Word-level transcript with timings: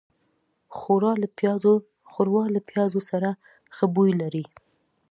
ښوروا 2.15 2.43
له 2.55 2.59
پيازو 2.71 3.01
سره 3.11 3.29
ښه 3.75 3.85
بوی 3.95 4.11
لري. 4.21 4.45